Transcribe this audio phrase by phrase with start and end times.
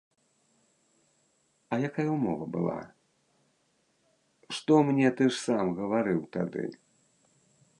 [1.75, 2.77] А якая ўмова была,
[4.61, 6.63] што мне ты ж сам гаварыў тады?